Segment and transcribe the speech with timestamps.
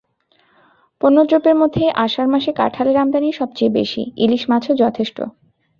[1.01, 5.17] পণ্যদ্রব্যের মধ্যে এই আষাঢ় মাসে কাঁঠালের আমদানিই সব চেয়ে বেশি, ইলিশ মাছও যথেষ্ট।